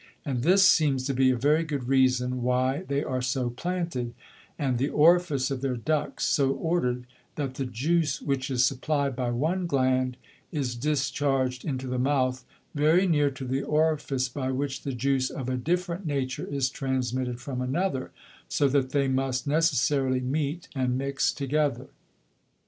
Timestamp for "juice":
7.67-8.19, 14.93-15.29